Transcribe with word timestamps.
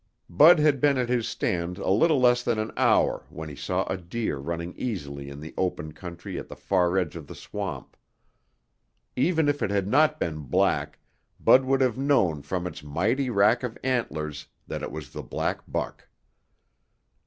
Bud 0.31 0.57
had 0.57 0.81
been 0.81 0.97
at 0.97 1.09
his 1.09 1.27
stand 1.27 1.77
a 1.77 1.91
little 1.91 2.19
less 2.19 2.41
than 2.41 2.57
an 2.57 2.71
hour 2.75 3.27
when 3.29 3.49
he 3.49 3.55
saw 3.55 3.83
a 3.83 3.97
deer 3.97 4.37
running 4.39 4.73
easily 4.75 5.29
in 5.29 5.39
the 5.39 5.53
open 5.59 5.91
country 5.93 6.39
at 6.39 6.47
the 6.47 6.55
far 6.55 6.97
edge 6.97 7.15
of 7.15 7.27
the 7.27 7.35
swamp. 7.35 7.95
Even 9.15 9.47
if 9.47 9.61
it 9.61 9.69
had 9.69 9.87
not 9.87 10.19
been 10.19 10.39
black, 10.39 10.97
Bud 11.39 11.65
would 11.65 11.81
have 11.81 11.99
known 11.99 12.41
from 12.41 12.65
its 12.65 12.81
mighty 12.83 13.29
rack 13.29 13.61
of 13.61 13.77
antlers 13.83 14.47
that 14.65 14.81
it 14.81 14.91
was 14.91 15.11
the 15.11 15.21
black 15.21 15.59
buck. 15.67 16.07